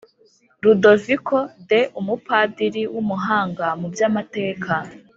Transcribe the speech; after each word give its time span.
ludoviko 0.63 1.37
de 1.69 1.79
umupadiri 1.99 2.83
w'umuhanga 2.93 3.67
mu 3.79 3.87
by'amateka 3.93 4.73